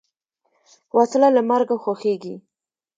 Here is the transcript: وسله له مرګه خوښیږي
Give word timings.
وسله 0.97 1.27
له 1.35 1.41
مرګه 1.49 1.75
خوښیږي 1.83 2.35